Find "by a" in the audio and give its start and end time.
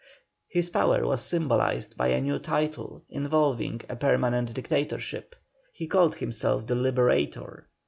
1.95-2.21